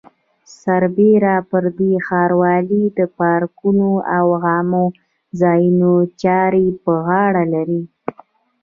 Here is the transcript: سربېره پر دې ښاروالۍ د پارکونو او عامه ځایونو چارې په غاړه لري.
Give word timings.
سربېره 0.61 1.35
پر 1.49 1.63
دې 1.77 1.93
ښاروالۍ 2.07 2.85
د 2.97 2.99
پارکونو 3.19 3.89
او 4.17 4.25
عامه 4.45 4.85
ځایونو 5.41 5.93
چارې 6.21 6.65
په 6.83 6.91
غاړه 7.05 7.43
لري. 7.53 7.81